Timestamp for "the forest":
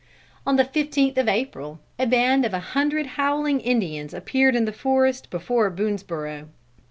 4.65-5.29